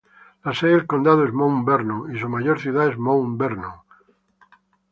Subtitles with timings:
[0.43, 3.81] La sede del condado es Mount Vernon, y su mayor ciudad es Mount Vernon.